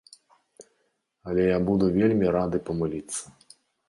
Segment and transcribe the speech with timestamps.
[1.31, 3.23] Але я буду вельмі рады памыліцца.